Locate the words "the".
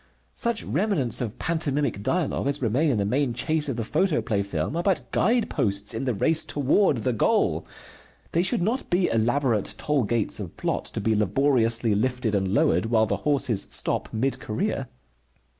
2.97-3.05, 3.75-3.83, 6.05-6.13, 7.03-7.13, 13.05-13.17